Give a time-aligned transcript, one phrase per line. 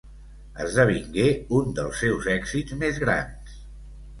[0.63, 1.27] Esdevingué
[1.57, 3.61] un dels seus èxits més grans.